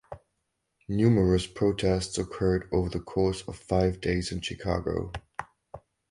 Numerous 0.89 1.45
protests 1.45 2.17
occurred 2.17 2.67
over 2.73 2.89
the 2.89 2.99
course 2.99 3.43
of 3.47 3.55
five 3.55 4.01
days 4.01 4.31
in 4.31 4.41
Chicago. 4.41 5.11